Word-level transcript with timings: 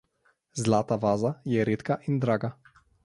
Zlata 0.61 0.97
vaza 1.03 1.33
je 1.53 1.67
redka 1.71 1.99
in 2.11 2.19
draga. 2.27 2.55